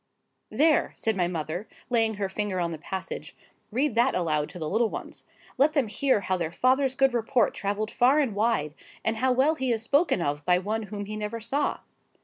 [0.49, 3.35] "There!" said my mother, laying her finger on the passage,
[3.71, 5.25] "read that aloud to the little ones.
[5.59, 8.73] Let them hear how their father's good report travelled far and wide,
[9.05, 11.81] and how well he is spoken of by one whom he never saw.